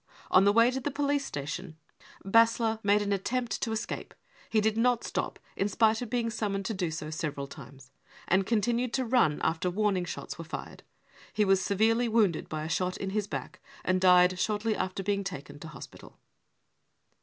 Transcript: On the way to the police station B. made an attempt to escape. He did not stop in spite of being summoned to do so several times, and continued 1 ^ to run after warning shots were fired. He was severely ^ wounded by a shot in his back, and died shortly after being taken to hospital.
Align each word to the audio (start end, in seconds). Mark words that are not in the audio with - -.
On 0.31 0.45
the 0.45 0.51
way 0.51 0.71
to 0.71 0.79
the 0.79 0.89
police 0.89 1.25
station 1.25 1.77
B. 2.27 2.39
made 2.81 3.03
an 3.03 3.13
attempt 3.13 3.61
to 3.61 3.71
escape. 3.71 4.15
He 4.49 4.59
did 4.59 4.75
not 4.75 5.03
stop 5.03 5.37
in 5.55 5.67
spite 5.69 6.01
of 6.01 6.09
being 6.09 6.31
summoned 6.31 6.65
to 6.65 6.73
do 6.73 6.89
so 6.89 7.11
several 7.11 7.45
times, 7.45 7.91
and 8.27 8.43
continued 8.43 8.89
1 8.89 8.89
^ 8.89 8.93
to 8.93 9.05
run 9.05 9.39
after 9.43 9.69
warning 9.69 10.05
shots 10.05 10.39
were 10.39 10.43
fired. 10.43 10.81
He 11.33 11.45
was 11.45 11.61
severely 11.61 12.09
^ 12.09 12.11
wounded 12.11 12.49
by 12.49 12.63
a 12.63 12.67
shot 12.67 12.97
in 12.97 13.11
his 13.11 13.27
back, 13.27 13.59
and 13.85 14.01
died 14.01 14.39
shortly 14.39 14.75
after 14.75 15.03
being 15.03 15.23
taken 15.23 15.59
to 15.59 15.67
hospital. 15.67 16.17